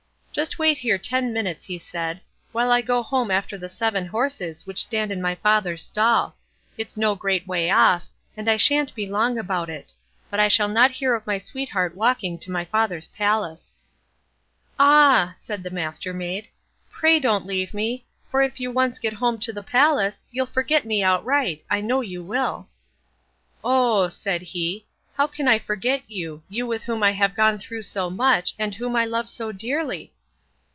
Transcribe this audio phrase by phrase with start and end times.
[0.33, 2.21] "Just wait here ten minutes", he said,
[2.53, 6.37] "while I go home after the seven horses which stand in my father's stall.
[6.77, 9.93] It's no great way off, and I shan't be long about it;
[10.29, 13.73] but I will not hear of my sweetheart walking to my father's palace."
[14.79, 16.47] "Ah!" said the Mastermaid,
[16.89, 20.85] "pray don't leave me, for if you once get home to the palace, you'll forget
[20.85, 22.69] me outright; I know you will."
[23.65, 24.85] "Oh!" said he,
[25.17, 28.73] "how can I forget you; you with whom I have gone through so much, and
[28.73, 30.13] whom I love so dearly?"